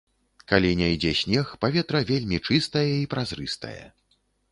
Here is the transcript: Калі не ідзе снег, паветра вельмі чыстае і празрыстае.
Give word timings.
Калі 0.51 0.69
не 0.77 0.87
ідзе 0.93 1.11
снег, 1.19 1.51
паветра 1.65 2.01
вельмі 2.11 2.37
чыстае 2.47 2.83
і 2.95 3.05
празрыстае. 3.13 3.83